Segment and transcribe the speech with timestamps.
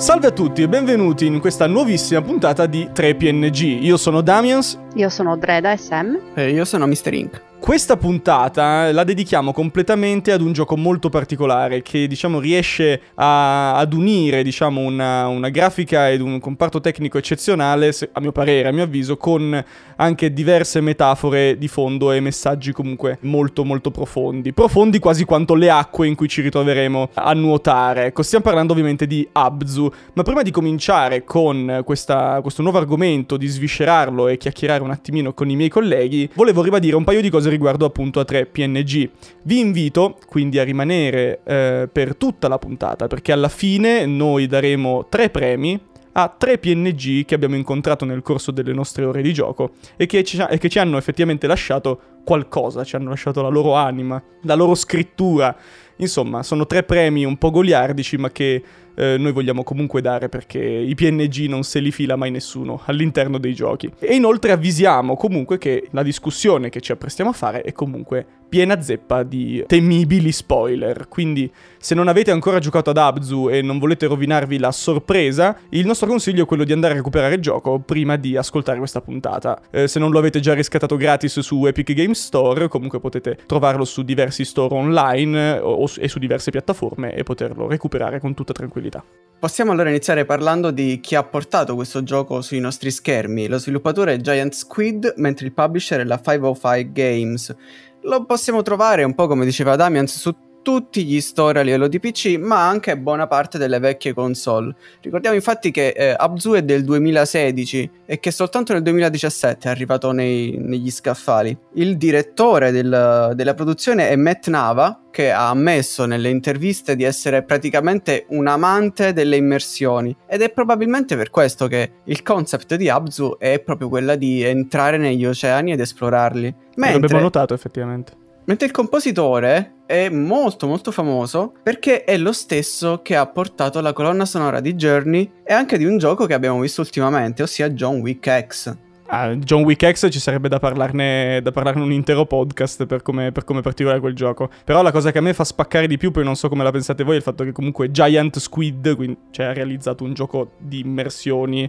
[0.00, 3.82] Salve a tutti e benvenuti in questa nuovissima puntata di 3PNG.
[3.82, 4.80] Io sono Damians.
[4.94, 6.18] Io sono Dreda e Sam.
[6.32, 7.12] E io sono Mr.
[7.12, 7.42] Inc.
[7.60, 13.92] Questa puntata la dedichiamo completamente ad un gioco molto particolare che diciamo riesce a, ad
[13.92, 18.84] unire diciamo una, una, grafica ed un comparto tecnico eccezionale, a mio parere, a mio
[18.84, 19.62] avviso, con
[19.96, 24.54] anche diverse metafore di fondo e messaggi comunque molto molto profondi.
[24.54, 28.06] Profondi quasi quanto le acque in cui ci ritroveremo a nuotare.
[28.06, 33.36] Ecco, stiamo parlando ovviamente di Abzu, ma prima di cominciare con questa, questo nuovo argomento,
[33.36, 37.28] di sviscerarlo e chiacchierare un attimino con i miei colleghi, volevo ribadire un paio di
[37.28, 39.10] cose riguardo appunto a 3 PNG.
[39.42, 45.06] Vi invito quindi a rimanere eh, per tutta la puntata perché alla fine noi daremo
[45.08, 49.72] tre premi a tre PNG che abbiamo incontrato nel corso delle nostre ore di gioco
[49.96, 53.74] e che, ci, e che ci hanno effettivamente lasciato qualcosa, ci hanno lasciato la loro
[53.74, 55.54] anima, la loro scrittura.
[55.96, 58.62] Insomma, sono tre premi un po' goliardici ma che
[59.00, 63.38] eh, noi vogliamo comunque dare perché i PNG non se li fila mai nessuno all'interno
[63.38, 63.90] dei giochi.
[63.98, 68.82] E inoltre avvisiamo comunque che la discussione che ci apprestiamo a fare è comunque piena
[68.82, 71.06] zeppa di temibili spoiler.
[71.08, 75.86] Quindi, se non avete ancora giocato ad Abzu e non volete rovinarvi la sorpresa, il
[75.86, 79.62] nostro consiglio è quello di andare a recuperare il gioco prima di ascoltare questa puntata.
[79.70, 83.84] Eh, se non lo avete già riscattato gratis su Epic Games Store, comunque potete trovarlo
[83.84, 88.52] su diversi store online o, o, e su diverse piattaforme e poterlo recuperare con tutta
[88.52, 89.04] tranquillità possibilità.
[89.38, 93.48] Possiamo allora iniziare parlando di chi ha portato questo gioco sui nostri schermi.
[93.48, 97.56] Lo sviluppatore è Giant Squid, mentre il publisher è la 505 Games.
[98.02, 101.98] Lo possiamo trovare un po' come diceva Damians su tutti gli store a livello di
[101.98, 104.74] PC, ma anche buona parte delle vecchie console.
[105.00, 110.12] Ricordiamo infatti che eh, Abzu è del 2016 e che soltanto nel 2017 è arrivato
[110.12, 111.56] nei, negli scaffali.
[111.74, 117.42] Il direttore del, della produzione è Matt Nava, che ha ammesso nelle interviste di essere
[117.42, 123.36] praticamente un amante delle immersioni ed è probabilmente per questo che il concept di Abzu
[123.38, 126.54] è proprio quella di entrare negli oceani ed esplorarli.
[126.76, 127.00] Mentre...
[127.00, 128.12] L'abbiamo notato effettivamente.
[128.44, 133.92] Mentre il compositore è molto molto famoso perché è lo stesso che ha portato la
[133.92, 137.96] colonna sonora di Journey e anche di un gioco che abbiamo visto ultimamente, ossia John
[137.96, 138.76] Wick X.
[139.06, 143.32] Ah, John Wick X ci sarebbe da parlarne, da parlarne un intero podcast per come,
[143.32, 144.48] per come particolare quel gioco.
[144.64, 146.70] Però la cosa che a me fa spaccare di più, poi non so come la
[146.70, 150.52] pensate voi, è il fatto che comunque Giant Squid quindi, cioè, ha realizzato un gioco
[150.58, 151.68] di immersioni.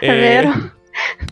[0.00, 0.12] È e...
[0.12, 0.80] vero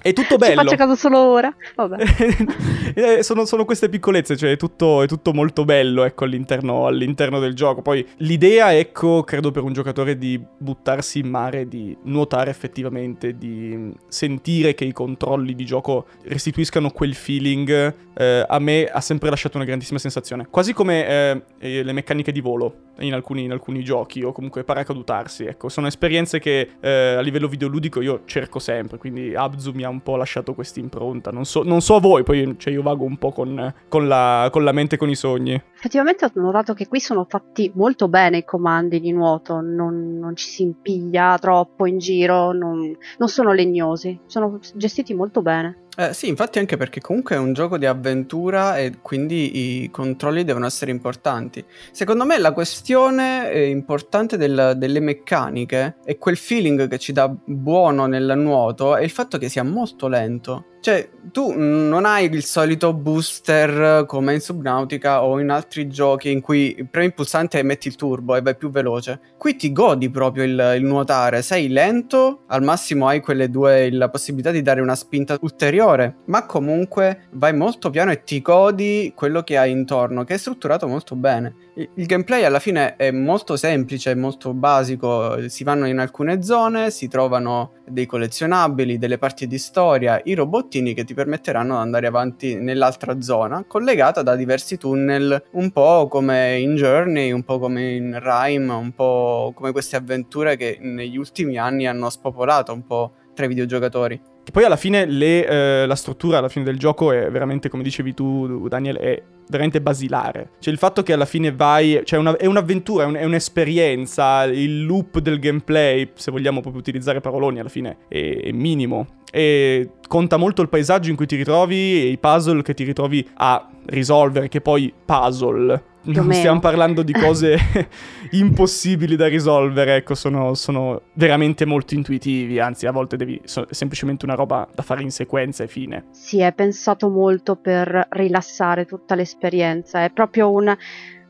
[0.03, 0.63] è tutto bello.
[0.63, 1.55] Ci faccio caso solo ora.
[2.95, 7.39] eh, sono, sono, queste piccolezze, cioè è tutto, è tutto molto bello ecco, all'interno, all'interno,
[7.39, 7.83] del gioco.
[7.83, 13.93] Poi l'idea, ecco, credo per un giocatore di buttarsi in mare, di nuotare effettivamente, di
[14.09, 19.57] sentire che i controlli di gioco restituiscano quel feeling, eh, a me ha sempre lasciato
[19.57, 20.47] una grandissima sensazione.
[20.49, 25.45] Quasi come eh, le meccaniche di volo in alcuni, in alcuni, giochi o comunque paracadutarsi.
[25.45, 29.89] Ecco, sono esperienze che eh, a livello videoludico io cerco sempre, quindi Abzu mi ha
[29.89, 31.31] un po' lasciato questa impronta.
[31.31, 34.65] Non so, non so voi, poi cioè, io vago un po' con, con, la, con
[34.65, 35.61] la mente e con i sogni.
[35.77, 40.37] Effettivamente ho notato che qui sono fatti molto bene i comandi di nuoto, non, non
[40.37, 45.80] ci si impiglia troppo in giro, non, non sono legnosi, sono gestiti molto bene.
[45.97, 50.45] Eh, sì, infatti anche perché comunque è un gioco di avventura e quindi i controlli
[50.45, 51.65] devono essere importanti.
[51.91, 57.29] Secondo me la questione eh, importante del, delle meccaniche e quel feeling che ci dà
[57.45, 60.67] buono nel nuoto è il fatto che sia molto lento.
[60.81, 66.41] Cioè, tu non hai il solito booster come in Subnautica o in altri giochi in
[66.41, 69.21] cui premi il pulsante e metti il turbo e vai più veloce.
[69.37, 74.09] Qui ti godi proprio il, il nuotare, sei lento, al massimo hai quelle due la
[74.09, 79.43] possibilità di dare una spinta ulteriore, ma comunque vai molto piano e ti godi quello
[79.43, 81.55] che hai intorno, che è strutturato molto bene.
[81.75, 86.91] Il, il gameplay alla fine è molto semplice, molto basico, si vanno in alcune zone,
[86.91, 92.07] si trovano dei collezionabili, delle parti di storia, i robottini che ti permetteranno di andare
[92.07, 97.93] avanti nell'altra zona, collegata da diversi tunnel, un po' come in Journey, un po' come
[97.93, 103.13] in Rime, un po' come queste avventure che negli ultimi anni hanno spopolato un po'
[103.35, 104.30] tra i videogiocatori.
[104.43, 107.83] Che poi alla fine le, eh, la struttura alla fine del gioco è veramente, come
[107.83, 110.53] dicevi tu, Daniel, è veramente basilare.
[110.61, 114.45] Cioè il fatto che alla fine vai, cioè una, è un'avventura, è, un, è, un'esperienza,
[114.45, 119.19] il loop del gameplay, se vogliamo proprio utilizzare paroloni, alla fine è, è minimo.
[119.31, 123.29] E conta molto il paesaggio in cui ti ritrovi e i puzzle che ti ritrovi
[123.35, 127.59] a risolvere, che poi puzzle non stiamo parlando di cose
[128.33, 133.75] impossibili da risolvere, ecco, sono, sono, veramente molto intuitivi, anzi a volte devi, so, è
[133.75, 136.07] semplicemente una roba da fare in sequenza e fine.
[136.11, 140.75] Sì, è pensato molto per rilassare tutta l'esperienza, è proprio un...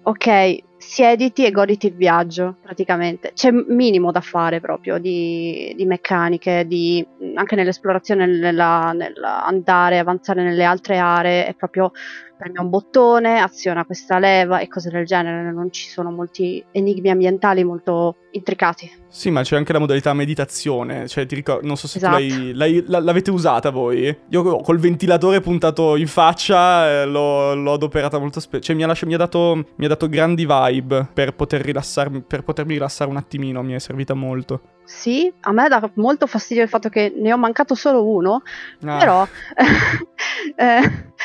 [0.02, 3.32] ok, siediti e goditi il viaggio, praticamente.
[3.34, 10.64] C'è minimo da fare proprio di, di meccaniche, di, anche nell'esplorazione, nella, nell'andare, avanzare nelle
[10.64, 11.93] altre aree, è proprio
[12.40, 17.10] premi un bottone, aziona questa leva e cose del genere, non ci sono molti enigmi
[17.10, 18.90] ambientali molto intricati.
[19.08, 22.16] Sì, ma c'è anche la modalità meditazione, cioè ti ricordo, non so se esatto.
[22.16, 24.16] l'hai, l'hai, l'avete usata voi.
[24.28, 28.87] Io col ventilatore puntato in faccia eh, l'ho, l'ho, adoperata molto spesso, cioè mi ha,
[28.87, 33.10] lasci- mi, ha dato, mi ha, dato, grandi vibe per, poter rilassarmi, per potermi rilassare
[33.10, 34.60] un attimino, mi è servita molto.
[34.92, 38.42] Sì, a me dà molto fastidio il fatto che ne ho mancato solo uno,
[38.84, 38.98] ah.
[38.98, 39.26] però
[40.56, 40.81] eh,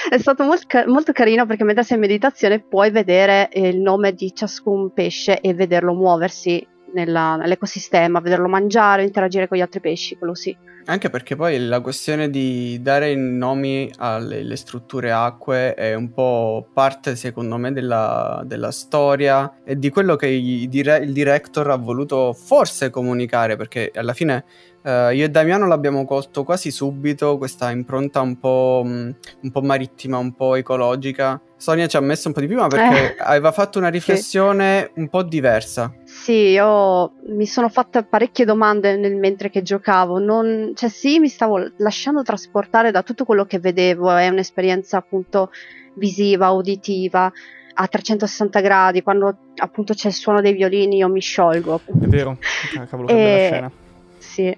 [0.08, 4.34] è stato molto, molto, carino perché mentre sei in meditazione puoi vedere il nome di
[4.36, 10.56] ciascun pesce e vederlo muoversi nell'ecosistema, vederlo mangiare, interagire con gli altri pesci, quello sì.
[10.88, 16.68] Anche perché poi la questione di dare i nomi alle strutture acque è un po'
[16.72, 21.76] parte, secondo me, della, della storia e di quello che il, dire- il director ha
[21.76, 24.46] voluto forse comunicare, perché alla fine
[24.86, 29.62] Uh, io e Damiano l'abbiamo colto quasi subito, questa impronta un po', um, un po',
[29.64, 31.42] marittima, un po' ecologica.
[31.58, 35.00] Sonia ci ha messo un po' di prima perché eh, aveva fatto una riflessione sì.
[35.00, 35.92] un po' diversa.
[36.26, 40.18] Sì, io mi sono fatta parecchie domande nel mentre che giocavo.
[40.18, 44.10] Non, cioè, sì, mi stavo lasciando trasportare da tutto quello che vedevo.
[44.10, 45.52] È un'esperienza appunto
[45.98, 47.32] visiva, uditiva
[47.76, 49.04] a 360 gradi.
[49.04, 51.82] Quando appunto c'è il suono dei violini, io mi sciolgo.
[51.86, 52.40] È vero,
[52.80, 53.18] ah, cavolo, che e...
[53.18, 53.72] bella scena.
[54.18, 54.58] Sì,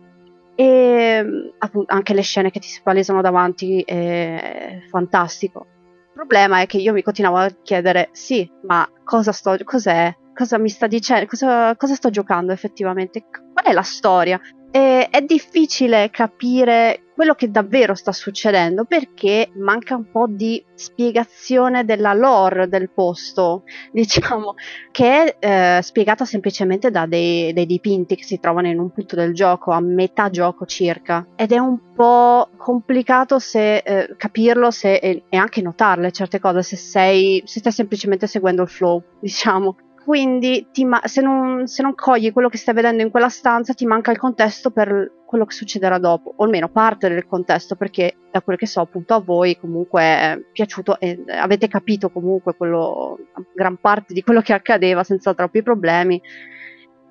[0.55, 1.25] e
[1.57, 5.65] appunto, anche le scene che ti si palesano davanti è fantastico.
[5.81, 10.15] Il problema è che io mi continuavo a chiedere, sì, ma cosa sto, cos'è?
[10.37, 11.25] Cosa mi sta dicendo?
[11.25, 13.23] Cosa, cosa sto giocando effettivamente?
[13.23, 14.39] Qual è la storia?
[14.69, 21.85] E è difficile capire quello che davvero sta succedendo perché manca un po' di spiegazione
[21.85, 24.53] della lore del posto, diciamo,
[24.91, 29.15] che è eh, spiegata semplicemente da dei, dei, dipinti che si trovano in un punto
[29.15, 31.25] del gioco, a metà gioco circa.
[31.35, 36.61] Ed è un po' complicato se eh, capirlo se, e, e, anche notarle certe cose
[36.61, 41.93] se sei, se stai semplicemente seguendo il flow, diciamo quindi ma- se, non, se, non,
[41.93, 45.53] cogli quello che stai vedendo in quella stanza ti manca il contesto per quello che
[45.53, 49.57] succederà dopo, o almeno parte del contesto, perché da quello che so appunto a voi
[49.59, 53.17] comunque è piaciuto e avete capito comunque quello,
[53.53, 56.21] gran parte di quello che accadeva senza troppi problemi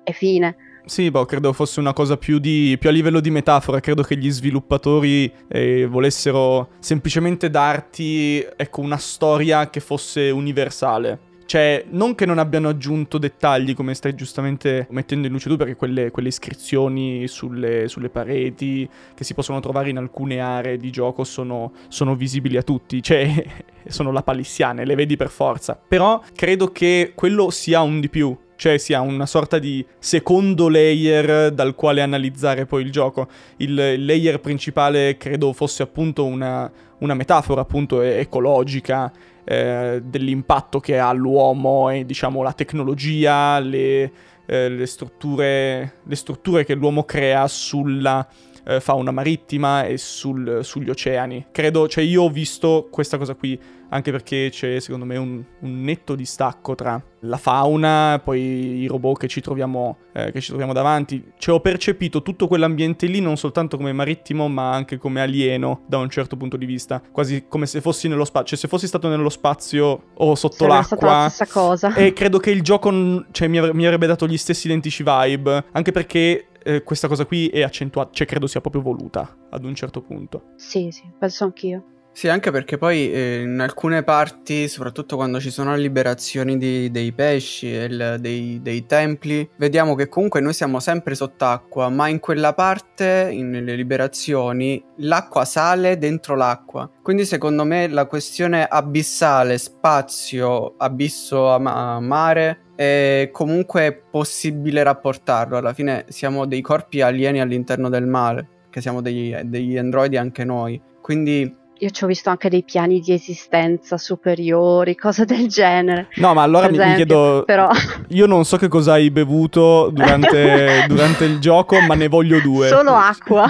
[0.03, 0.55] e fine.
[0.85, 3.79] Sì, boh, credo fosse una cosa più, di, più a livello di metafora.
[3.79, 11.27] Credo che gli sviluppatori eh, volessero semplicemente darti ecco, una storia che fosse universale.
[11.47, 15.77] Cioè, non che non abbiano aggiunto dettagli, come stai giustamente mettendo in luce tu, perché
[15.77, 21.23] quelle, quelle iscrizioni sulle, sulle, pareti che si possono trovare in alcune aree di gioco
[21.23, 23.01] sono, sono visibili a tutti.
[23.01, 23.45] Cioè,
[23.87, 25.79] sono la palissiane, le vedi per forza.
[25.87, 31.51] Però credo che quello sia un di più cioè sia una sorta di secondo layer
[31.51, 33.27] dal quale analizzare poi il gioco.
[33.57, 33.73] Il,
[34.03, 39.13] layer principale credo fosse appunto una, una metafora appunto ecologica
[39.49, 44.11] eh, dell'impatto che ha l'uomo e diciamo la tecnologia, le,
[44.45, 48.27] eh, le, strutture, le strutture che l'uomo crea sulla
[48.67, 51.47] eh, fauna marittima e sul, sugli oceani.
[51.51, 53.59] Credo, cioè io ho visto questa cosa qui
[53.89, 59.17] anche perché c'è secondo me un, un netto distacco tra la fauna, poi i robot
[59.17, 61.31] che ci, troviamo, eh, che ci troviamo davanti.
[61.37, 65.97] Cioè ho percepito tutto quell'ambiente lì non soltanto come marittimo ma anche come alieno da
[65.97, 69.07] un certo punto di vista, quasi come se fossi nello spazio, cioè se fossi stato
[69.07, 70.97] nello spazio o sotto Sarebbe l'acqua.
[70.97, 71.93] Stata la stessa cosa.
[71.95, 72.91] E credo che il gioco
[73.31, 77.47] cioè, mi, mi avrebbe dato gli stessi identici vibe, anche perché eh, questa cosa qui
[77.47, 80.51] è accentuata, cioè credo sia proprio voluta ad un certo punto.
[80.57, 81.96] Sì, sì, penso anch'io.
[82.17, 86.89] Sì, anche perché poi eh, in alcune parti, soprattutto quando ci sono le liberazioni di,
[86.89, 92.07] dei pesci e il, dei, dei, templi, vediamo che comunque noi siamo sempre sott'acqua, ma
[92.07, 96.89] in quella parte, in, nelle liberazioni, l'acqua sale dentro l'acqua.
[97.03, 105.55] Quindi secondo me la questione abissale, spazio, abisso a, ma- mare, è comunque possibile rapportarlo.
[105.55, 110.43] Alla fine siamo dei corpi alieni all'interno del mare, che siamo degli, degli androidi anche
[110.43, 110.81] noi.
[110.99, 116.07] Quindi io ci ho visto anche dei piani di esistenza superiori, cose del genere.
[116.15, 117.69] No, ma allora mi, mi, chiedo, però...
[118.09, 122.67] io non so che cosa hai bevuto durante, durante, il gioco, ma ne voglio due.
[122.67, 123.49] Solo acqua.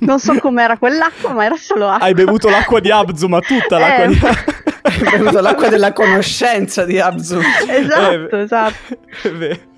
[0.00, 2.06] Non so com'era quell'acqua, ma era solo acqua.
[2.06, 4.08] Hai bevuto l'acqua di Abzu, ma tutta l'acqua eh.
[4.08, 4.18] di
[4.82, 7.38] Hai bevuto l'acqua della conoscenza di Abzu.
[7.68, 8.98] Esatto, eh, esatto.
[9.36, 9.70] Beh.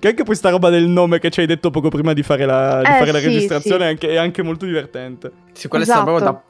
[0.00, 2.80] Che anche questa roba del nome che ci hai detto poco prima di fare la,
[2.82, 3.84] di eh, fare la sì, registrazione sì.
[3.84, 5.30] È, anche, è, anche, molto divertente.
[5.52, 6.00] Sì, quella esatto.
[6.00, 6.42] è proprio da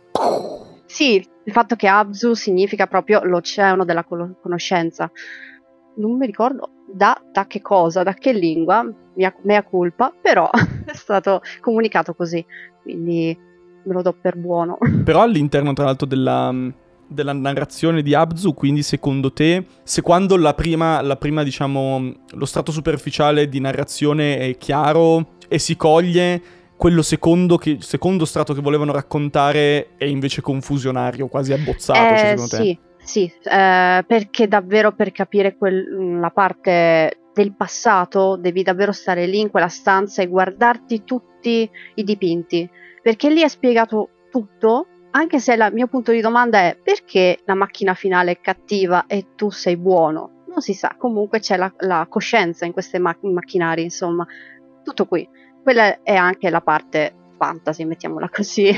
[0.94, 5.10] sì, il fatto che Abzu significa proprio l'oceano della conoscenza.
[5.96, 10.48] Non mi ricordo da, da che cosa, da che lingua, mia, mea culpa, però
[10.86, 12.46] è stato comunicato così,
[12.80, 13.36] quindi
[13.82, 14.78] me lo do per buono.
[15.02, 16.54] Però all'interno tra l'altro della,
[17.08, 22.44] della narrazione di Abzu, quindi secondo te, se quando la prima, la prima, diciamo, lo
[22.44, 26.40] strato superficiale di narrazione è chiaro e si coglie,
[26.76, 32.18] quello secondo, che, secondo strato che volevano raccontare è invece confusionario, quasi abbozzato, cioè, Eh,
[32.18, 32.56] cioè, secondo te?
[32.56, 39.26] sì, sì, eh, perché davvero per capire quel- la parte del passato devi davvero stare
[39.26, 42.68] lì in quella stanza e guardarti tutti i dipinti,
[43.02, 47.54] perché lì è spiegato tutto, anche se il mio punto di domanda è perché la
[47.54, 50.42] macchina finale è cattiva e tu sei buono?
[50.48, 54.26] Non si sa, comunque c'è la, la coscienza in questi macchinari, insomma,
[54.82, 55.28] tutto qui.
[55.64, 58.70] Quella è anche la parte fantasy, mettiamola così.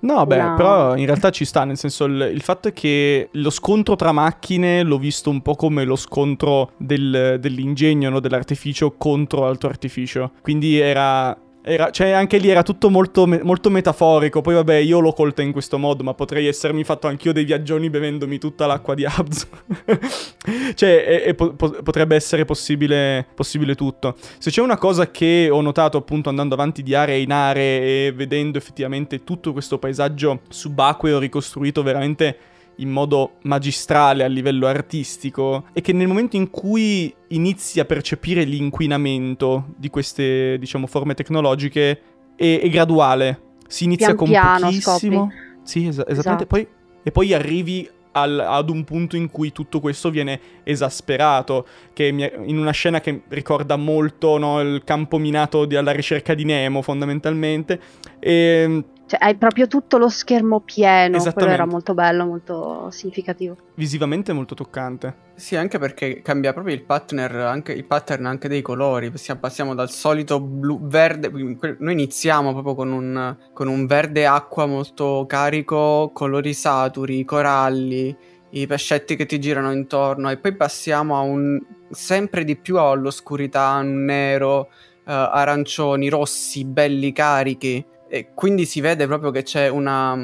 [0.00, 3.28] No, beh, Una- però in realtà ci sta, nel senso il, il fatto è che
[3.32, 8.20] lo scontro tra macchine l'ho visto un po' come lo scontro del- dell'ingegno, no?
[8.20, 10.32] dell'artificio contro l'altro artificio.
[10.42, 11.36] Quindi era...
[11.66, 15.50] era- cioè anche lì era tutto molto, molto metaforico, poi vabbè io l'ho colta in
[15.50, 19.46] questo modo, ma potrei essermi fatto anch'io dei viaggioni bevendomi tutta l'acqua di Abzu.
[20.74, 24.14] cioè e- e po- po- potrebbe essere possibile, possibile tutto.
[24.38, 28.12] Se c'è una cosa che ho notato appunto andando avanti di area in aree e
[28.12, 32.36] vedendo effettivamente tutto questo paesaggio subacqueo ricostruito veramente
[32.76, 38.44] in modo magistrale a livello artistico è che nel momento in cui inizi a percepire
[38.44, 42.00] l'inquinamento di queste diciamo forme tecnologiche
[42.36, 43.40] è, è graduale.
[43.66, 45.32] Si inizia Pian con piano pochissimo.
[45.62, 46.12] Sì, esa- esattamente.
[46.12, 46.46] Esatto.
[46.46, 46.68] Poi,
[47.02, 52.58] e poi arrivi al- ad un punto in cui tutto questo viene esasperato, che in
[52.58, 57.80] una scena che ricorda molto no, il campo minato di- alla ricerca di Nemo, fondamentalmente.
[58.20, 61.18] E Cioè, hai proprio tutto lo schermo pieno.
[61.32, 63.56] Quello era molto bello, molto significativo.
[63.76, 65.22] visivamente molto toccante.
[65.36, 69.10] Sì, anche perché cambia proprio il pattern anche, il pattern anche dei colori.
[69.10, 71.30] Passiamo, passiamo dal solito blu, verde.
[71.30, 78.16] que- Noi iniziamo proprio con un, con un verde acqua molto carico, colori saturi, coralli,
[78.50, 80.28] i pescetti che ti girano intorno.
[80.30, 84.70] E poi passiamo a un sempre di più all'oscurità, un nero,
[85.06, 87.84] eh, arancioni, rossi, belli carichi.
[88.14, 90.16] E quindi si vede proprio che c'è una.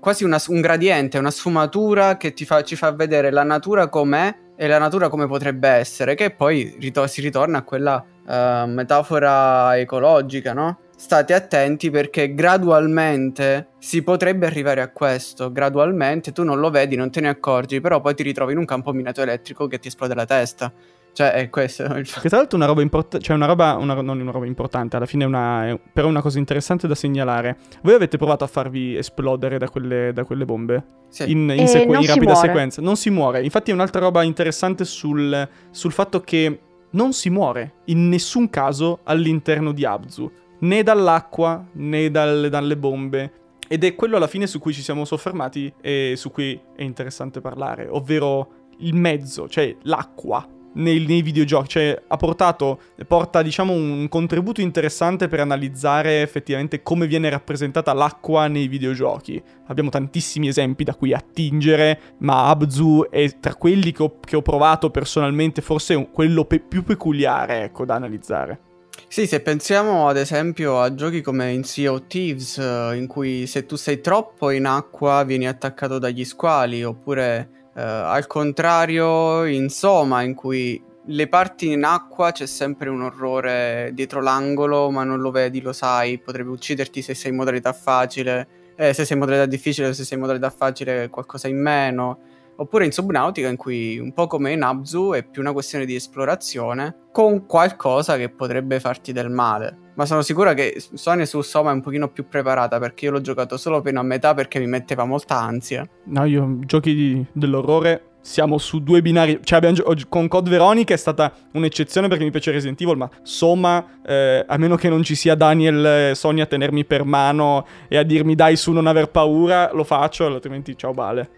[0.00, 4.66] quasi una- un gradiente, una sfumatura che fa- ci fa vedere la natura com'è e
[4.68, 10.52] la natura come potrebbe essere, che poi rito- si ritorna a quella eh, metafora ecologica,
[10.52, 10.78] no?
[10.96, 17.10] State attenti perché gradualmente si potrebbe arrivare a questo, gradualmente tu non lo vedi, non
[17.10, 20.14] te ne accorgi, però poi ti ritrovi in un campo minato elettrico che ti esplode
[20.14, 20.72] la testa.
[21.18, 22.20] Cioè, è questo il fatto.
[22.20, 24.94] Che tra l'altro è una roba importante, cioè una roba, una- non una roba importante,
[24.94, 27.56] alla fine è una, è però una cosa interessante da segnalare.
[27.82, 30.84] Voi avete provato a farvi esplodere da quelle, da quelle bombe?
[31.08, 31.28] Sì.
[31.32, 32.46] In, in Eh, sequ- in rapida muore.
[32.46, 32.80] sequenza.
[32.82, 33.42] Non si muore.
[33.42, 36.60] Infatti è un'altra roba interessante sul, sul fatto che
[36.90, 40.30] non si muore in nessun caso all'interno di Abzu.
[40.60, 43.32] Né dall'acqua, né dal- dalle bombe.
[43.66, 47.40] Ed è quello alla fine su cui ci siamo soffermati e su cui è interessante
[47.40, 50.46] parlare, ovvero il mezzo, cioè l'acqua
[50.78, 57.06] nei, nei videogiochi, cioè ha portato, porta diciamo un contributo interessante per analizzare effettivamente come
[57.06, 59.40] viene rappresentata l'acqua nei videogiochi.
[59.66, 64.42] Abbiamo tantissimi esempi da cui attingere, ma Abzu è tra quelli che ho, che ho
[64.42, 68.60] provato personalmente forse quello pe- più peculiare, ecco, da analizzare.
[69.06, 73.46] Sì, se pensiamo ad esempio a giochi come in Sea of Thieves, eh, in cui
[73.46, 79.68] se tu sei troppo in acqua vieni attaccato dagli squali, oppure eh, al contrario in
[79.68, 85.20] Soma, in cui le parti in acqua c'è sempre un orrore dietro l'angolo, ma non
[85.20, 89.22] lo vedi, lo sai, potrebbe ucciderti se sei in modalità facile, eh, se sei in
[89.22, 92.18] modalità difficile, se sei in modalità facile qualcosa in meno.
[92.56, 95.94] Oppure in Subnautica, in cui un po' come in Abzu è più una questione di
[95.94, 99.87] esplorazione con qualcosa che potrebbe farti del male.
[99.98, 103.20] Ma sono sicura che Sony su Soma è un pochino più preparata perché io l'ho
[103.20, 105.84] giocato solo fino a metà perché mi metteva molta ansia.
[106.04, 109.40] No, io giochi di- dell'orrore siamo su due binari.
[109.42, 113.10] Cioè, abbiamo gio- con Code Veronica è stata un'eccezione perché mi piace Resident Evil, ma
[113.22, 117.66] Soma, eh, a meno che non ci sia Daniel e Sony a tenermi per mano
[117.88, 121.30] e a dirmi dai su non aver paura, lo faccio, altrimenti ciao bale.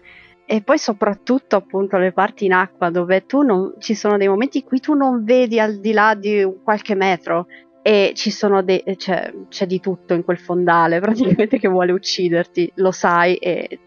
[0.45, 4.59] E poi soprattutto appunto le parti in acqua dove tu non, ci sono dei momenti
[4.59, 7.47] in cui tu non vedi al di là di qualche metro
[7.83, 12.71] e ci sono dei, c'è, c'è di tutto in quel fondale praticamente che vuole ucciderti,
[12.75, 13.79] lo sai e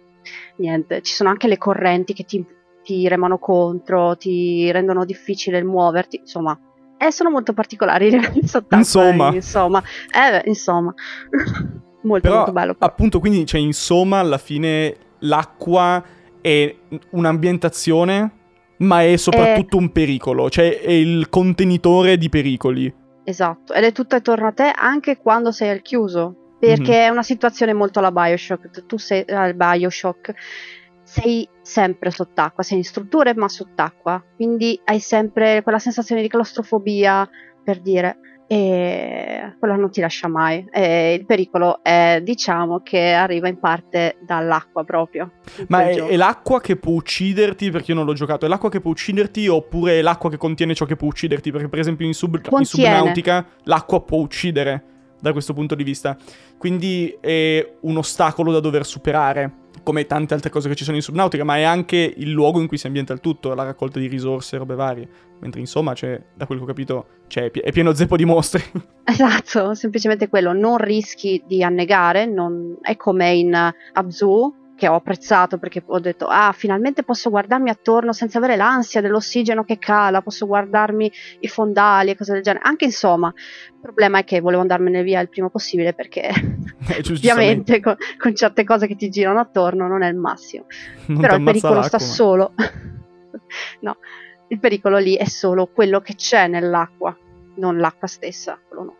[0.56, 2.44] niente, ci sono anche le correnti che ti,
[2.82, 6.58] ti remano contro, ti rendono difficile il muoverti, insomma,
[6.98, 8.10] eh, sono molto particolari
[8.44, 9.30] sott'acqua, Insomma.
[9.30, 9.82] eh, insomma,
[10.12, 10.94] eh, insomma,
[12.02, 12.74] molto Però, molto bello.
[12.74, 12.90] però.
[12.90, 16.02] appunto, quindi, cioè, insomma, alla fine l'acqua
[16.40, 16.74] è
[17.10, 18.32] un'ambientazione
[18.78, 19.80] Ma è soprattutto è...
[19.80, 22.94] un pericolo, cioè è il contenitore di pericoli.
[23.24, 27.06] Esatto, ed è tutto attorno a te anche quando sei al chiuso, perché mm-hmm.
[27.06, 30.34] è una situazione molto alla Bioshock, tu sei al Bioshock,
[31.02, 37.28] sei sempre sott'acqua, sei in strutture ma sott'acqua, quindi hai sempre quella sensazione di claustrofobia,
[37.62, 40.66] per dire e quello non ti lascia mai.
[40.70, 45.32] E il pericolo è, diciamo, che arriva in parte dall'acqua proprio.
[45.68, 48.80] Ma è, è, l'acqua che può ucciderti, perché io non l'ho giocato, è l'acqua che
[48.80, 51.50] può ucciderti oppure è l'acqua che contiene ciò che può ucciderti?
[51.50, 54.82] Perché per esempio in, sub, in subnautica l'acqua può uccidere
[55.20, 56.16] da questo punto di vista.
[56.58, 61.02] Quindi è un ostacolo da dover superare come tante altre cose che ci sono in
[61.02, 64.08] Subnautica, ma è anche il luogo in cui si ambienta il tutto, la raccolta di
[64.08, 65.08] risorse e robe varie.
[65.38, 68.62] Mentre insomma, c'è, da quello che ho capito, c'è, è pieno zeppo di mostri.
[69.06, 72.78] Esatto, semplicemente quello, non rischi di annegare, non...
[72.80, 78.12] è come in Abzu, che ho apprezzato perché ho detto ah finalmente posso guardarmi attorno
[78.12, 81.10] senza avere l'ansia dell'ossigeno che cala, posso guardarmi
[81.40, 82.64] i fondali e cose del genere.
[82.66, 87.80] Anche insomma, il problema è che volevo andarmene via il primo possibile perché eh, ovviamente
[87.80, 90.66] con, con, certe cose che ti girano attorno non è il massimo.
[91.06, 92.52] Non Però il pericolo sta solo.
[93.80, 93.96] no,
[94.48, 97.16] il pericolo lì è solo quello che c'è nell'acqua,
[97.56, 98.96] non l'acqua stessa, quello no.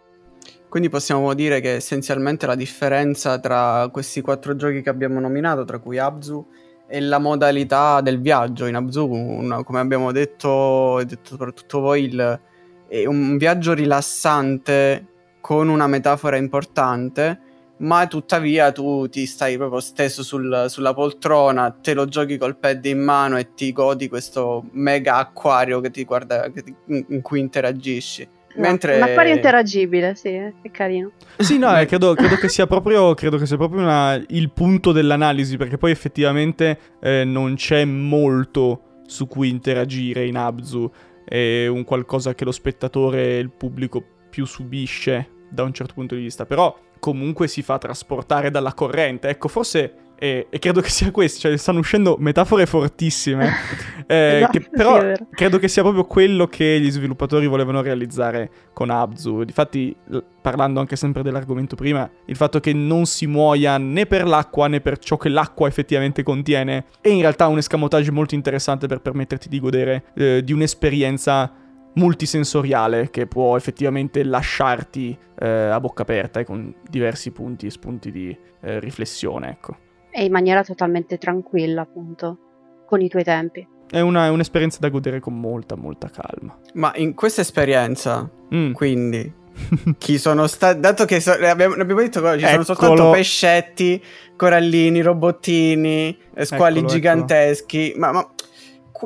[0.75, 5.79] Quindi possiamo dire che essenzialmente la differenza tra questi quattro giochi che abbiamo nominato, tra
[5.79, 6.45] cui Abzu,
[6.89, 8.67] è la modalità del viaggio.
[8.67, 12.41] In Abzu, una, come abbiamo detto, detto soprattutto voi, il,
[12.89, 15.07] è un viaggio rilassante
[15.41, 17.39] con una metafora importante,
[17.77, 22.85] ma tuttavia tu ti stai proprio steso sul, sulla poltrona, te lo giochi col pad
[22.85, 28.29] in mano e ti godi questo mega acquario ti guarda, ti, in cui interagisci.
[28.57, 28.97] Mentre...
[28.97, 31.13] Un acquario interagibile, sì, è carino.
[31.39, 35.57] Sì, no, eh, credo, credo, che sia proprio, che sia proprio una, il punto dell'analisi,
[35.57, 40.91] perché poi effettivamente eh, non c'è molto su cui interagire in Abzu.
[41.25, 46.15] È un qualcosa che lo spettatore e il pubblico più subisce da un certo punto
[46.15, 49.29] di vista, però comunque si fa trasportare dalla corrente.
[49.29, 53.53] Ecco, forse e, e, credo che sia questo, cioè stanno uscendo metafore fortissime,
[54.09, 58.51] eh, esatto, che però sì, credo che sia proprio quello che gli sviluppatori volevano realizzare
[58.73, 59.45] con Abzu.
[59.45, 59.95] Difatti,
[60.41, 64.81] parlando anche sempre dell'argomento prima, il fatto che non si muoia né per l'acqua né
[64.81, 69.51] per ciò che l'acqua effettivamente contiene è in realtà un escamotage molto interessante per permetterti
[69.51, 71.53] di godere eh, di un'esperienza
[71.97, 78.11] multisensoriale che può effettivamente lasciarti eh, a bocca aperta e con diversi punti e spunti
[78.11, 79.84] di eh, riflessione, ecco
[80.17, 82.39] e in maniera totalmente tranquilla, appunto,
[82.87, 83.67] con i tuoi tempi.
[83.91, 86.57] È, una, è un'esperienza da godere con molta, molta calma.
[86.75, 88.73] Ma in questa esperienza, mm.
[88.73, 89.33] quindi,
[89.99, 90.79] chi sono stati.
[90.79, 92.63] Dato che so, abbiamo, abbiamo detto che ci Eccolo.
[92.63, 94.01] sono soltanto pescetti,
[94.37, 97.89] corallini, robottini, eh, squali Eccolo, giganteschi.
[97.89, 97.99] Ecco.
[97.99, 98.31] Ma, ma,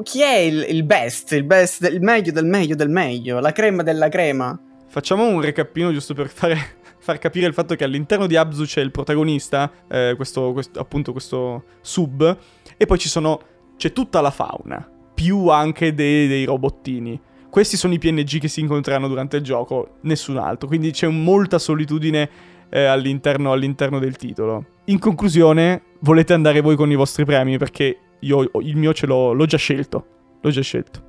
[0.02, 1.32] chi è il, il, best?
[1.32, 3.40] Il best, il meglio del meglio del meglio?
[3.40, 4.60] La crema della crema?
[4.88, 6.76] Facciamo un recapino giusto per fare
[7.08, 11.12] far capire il fatto che all'interno di Abzu c'è il protagonista, eh, questo, questo, appunto
[11.12, 12.36] questo sub,
[12.76, 13.40] e poi sono,
[13.78, 17.18] c'è tutta la fauna, più anche dei, dei robottini.
[17.48, 21.58] Questi sono i PNG che si incontreranno durante il gioco, nessun altro, quindi c'è molta
[21.58, 22.28] solitudine
[22.68, 24.66] eh, all'interno, all'interno del titolo.
[24.84, 29.32] In conclusione, volete andare voi con i vostri premi perché io il mio ce l'ho,
[29.32, 30.06] l'ho già scelto.
[30.42, 31.07] L'ho già scelto.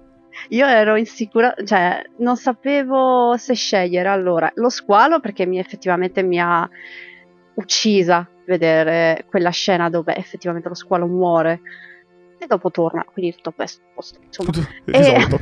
[0.49, 4.09] Io ero insicura, cioè non sapevo se scegliere.
[4.09, 6.67] Allora, lo squalo perché mi, effettivamente mi ha
[7.55, 11.61] uccisa vedere quella scena dove effettivamente lo squalo muore
[12.39, 14.51] e dopo torna, quindi tutto questo posto, insomma.
[14.85, 15.39] Risolto.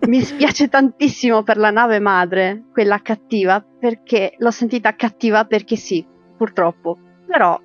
[0.08, 6.04] mi spiace tantissimo per la nave madre, quella cattiva, perché l'ho sentita cattiva perché sì,
[6.36, 6.98] purtroppo.
[7.26, 7.60] Però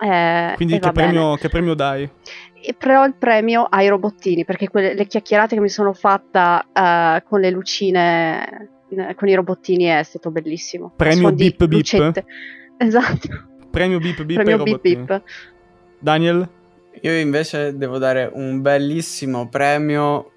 [0.00, 2.08] eh, Quindi che premio, che premio, dai?
[2.60, 7.28] E però il premio ai robottini, perché quelle, le chiacchierate che mi sono fatta uh,
[7.28, 10.92] con le lucine, uh, con i robottini è stato bellissimo.
[10.96, 11.72] Premio Bip Bip?
[11.72, 12.24] Lucette.
[12.80, 13.28] Esatto.
[13.70, 15.22] Premio Bip Bip premio bip, bip.
[15.98, 16.48] Daniel?
[17.00, 20.30] Io invece devo dare un bellissimo premio,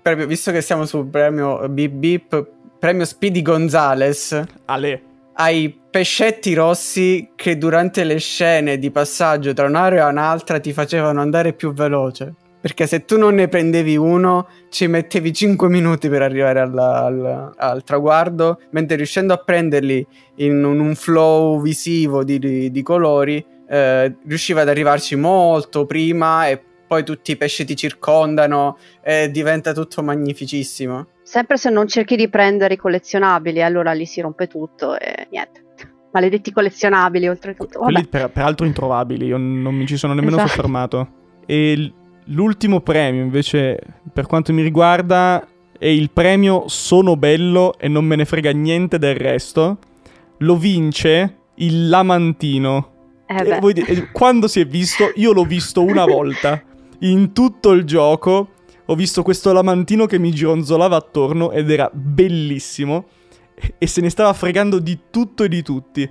[0.00, 4.40] premio visto che siamo sul premio Bip Bip, premio Speedy Gonzales.
[4.66, 5.02] Ale
[5.40, 11.20] ai pescetti rossi che durante le scene di passaggio tra un'area e un'altra ti facevano
[11.20, 12.34] andare più veloce.
[12.60, 17.52] Perché se tu non ne prendevi uno, ci mettevi 5 minuti per arrivare alla, al,
[17.56, 20.06] al, traguardo, mentre riuscendo a prenderli
[20.36, 26.46] in un, un flow visivo di, di, di colori, eh, riusciva ad arrivarci molto prima
[26.46, 31.06] e poi tutti i pesci ti circondano e diventa tutto magnificissimo.
[31.22, 35.62] Sempre se non cerchi di prendere i collezionabili, allora lì si rompe tutto e niente.
[36.10, 37.78] Maledetti collezionabili, oltretutto.
[37.78, 40.48] Quelli per, peraltro introvabili, io non mi ci sono nemmeno esatto.
[40.48, 41.08] soffermato.
[41.46, 41.92] E
[42.30, 43.78] L'ultimo premio, invece,
[44.12, 45.46] per quanto mi riguarda,
[45.78, 49.78] è il premio Sono bello e non me ne frega niente del resto.
[50.38, 52.96] Lo vince il Lamantino.
[53.26, 53.74] Eh e voi
[54.12, 55.10] quando si è visto?
[55.14, 56.62] Io l'ho visto una volta.
[57.00, 58.48] In tutto il gioco
[58.84, 63.06] ho visto questo lamantino che mi gironzolava attorno ed era bellissimo.
[63.76, 66.08] E se ne stava fregando di tutto e di tutti.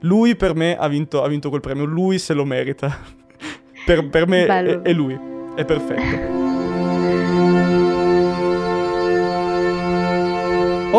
[0.00, 2.98] Lui per me ha vinto, ha vinto quel premio, lui se lo merita.
[3.84, 5.18] per, per, me è, è lui,
[5.54, 6.39] è perfetto.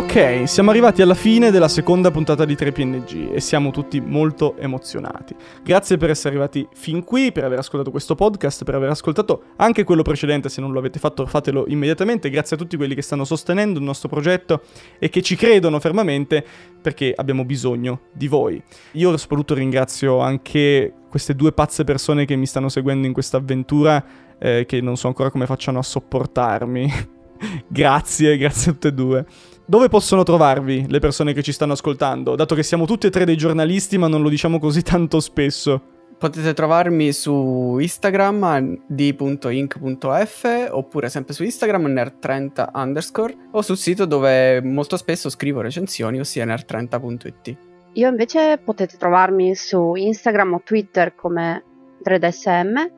[0.02, 5.36] Ok, siamo arrivati alla fine della seconda puntata di 3PNG e siamo tutti molto emozionati.
[5.64, 9.84] Grazie per essere arrivati fin qui, per aver ascoltato questo podcast, per aver ascoltato anche
[9.84, 12.32] quello precedente, se non lo avete fatto fatelo immediatamente.
[12.32, 14.64] Grazie a tutti quelli che stanno sostenendo il nostro progetto
[14.98, 16.44] e che ci credono fermamente
[16.82, 18.62] perché abbiamo bisogno di voi.
[18.94, 24.04] Io soprattutto ringrazio anche queste due pazze persone che mi stanno seguendo in questa avventura
[24.40, 26.92] eh, che non so ancora come facciano a sopportarmi.
[27.68, 29.26] grazie, grazie a tutte e due.
[29.72, 32.36] Dove possono trovarvi le persone che ci stanno ascoltando?
[32.36, 35.82] Dato che siamo tutti e tre dei giornalisti, ma non lo diciamo così tanto spesso.
[36.18, 44.62] Potete trovarmi su Instagram di.inc.f oppure sempre su Instagram nerd30 underscore o sul sito dove
[44.62, 47.58] molto spesso scrivo recensioni, ossia nerd30.it.
[47.94, 51.64] Io invece potete trovarmi su Instagram o Twitter come
[52.04, 52.92] 3dsm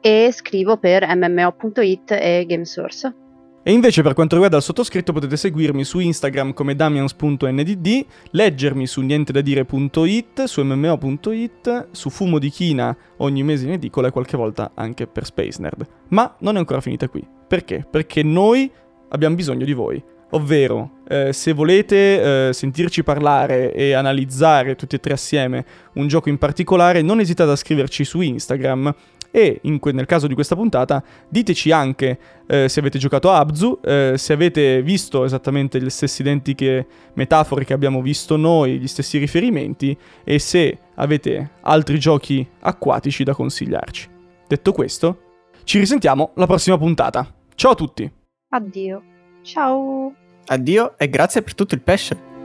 [0.00, 3.25] e scrivo per mmo.it e Gamesource.
[3.68, 7.88] E invece per quanto riguarda il sottoscritto potete seguirmi su Instagram come damians.ndd,
[8.30, 14.36] leggermi su nientedadire.it, su mmo.it, su Fumo di China ogni mese in edicola e qualche
[14.36, 15.84] volta anche per Space Nerd.
[16.10, 17.26] Ma non è ancora finita qui.
[17.48, 17.84] Perché?
[17.90, 18.70] Perché noi
[19.08, 20.00] abbiamo bisogno di voi.
[20.30, 26.28] Ovvero, eh, se volete eh, sentirci parlare e analizzare tutti e tre assieme un gioco
[26.28, 28.94] in particolare, non esitate a scriverci su Instagram
[29.36, 33.80] e que- nel caso di questa puntata diteci anche eh, se avete giocato a Abzu,
[33.84, 39.18] eh, se avete visto esattamente le stesse identiche metafore che abbiamo visto noi, gli stessi
[39.18, 39.94] riferimenti
[40.24, 44.08] e se avete altri giochi acquatici da consigliarci.
[44.48, 45.20] Detto questo,
[45.64, 47.30] ci risentiamo alla prossima puntata.
[47.54, 48.10] Ciao a tutti!
[48.48, 49.02] Addio.
[49.42, 50.14] Ciao!
[50.46, 52.35] Addio e grazie per tutto il pesce.